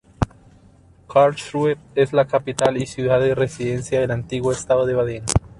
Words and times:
Karlsruhe 1.07 1.77
es 1.93 2.11
la 2.11 2.25
capital 2.25 2.75
y 2.77 2.87
ciudad 2.87 3.19
de 3.21 3.35
residencia 3.35 3.99
del 4.01 4.09
antiguo 4.09 4.51
estado 4.51 4.87
de 4.87 4.95
Baden. 4.95 5.23